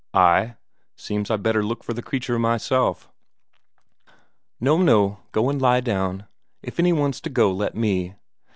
"I? 0.15 0.55
Seems 0.95 1.29
I'd 1.29 1.43
better 1.43 1.61
look 1.63 1.83
for 1.83 1.93
the 1.93 2.01
creature 2.01 2.39
myself." 2.39 3.07
"No, 4.59 4.81
no, 4.81 5.19
go 5.31 5.47
and 5.47 5.61
lie 5.61 5.81
down. 5.81 6.25
If 6.63 6.79
any 6.79 6.91
one's 6.91 7.21
to 7.21 7.29
go, 7.29 7.51
let 7.51 7.75
me. 7.75 8.15